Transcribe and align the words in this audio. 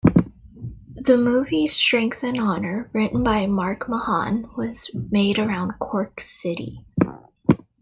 The 0.95 1.15
movie 1.15 1.67
"Strength 1.67 2.23
and 2.23 2.39
Honour" 2.39 2.89
written 2.91 3.21
by 3.21 3.45
Mark 3.45 3.87
Mahon 3.87 4.49
was 4.57 4.89
made 4.95 5.37
around 5.37 5.73
Cork 5.77 6.21
City. 6.21 6.83